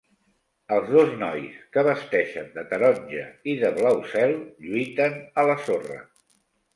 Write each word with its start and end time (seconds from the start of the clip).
Els 0.75 0.87
dos 0.93 1.09
nois, 1.23 1.57
que 1.75 1.83
vesteixen 1.87 2.49
de 2.55 2.63
taronja 2.71 3.25
i 3.53 3.55
de 3.65 3.69
blau 3.75 4.01
cel, 4.15 4.33
lluiten 4.69 5.19
a 5.43 5.45
la 5.51 5.57
sorra. 5.69 5.99